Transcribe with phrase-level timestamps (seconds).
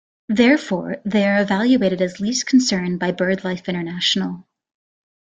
[0.29, 4.47] Therefore, they are evaluated as least concern by BirdLife International.